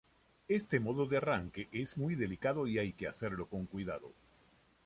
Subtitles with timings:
[0.47, 4.11] Este modo de arranque es muy delicado y hay que hacerlo con cuidado.